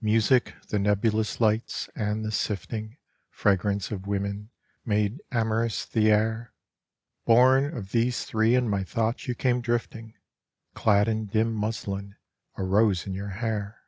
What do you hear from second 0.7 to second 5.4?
the nebulous lights, and the sifting Fragrance of women made